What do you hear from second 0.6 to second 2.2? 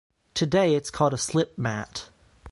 it's called a slipmat.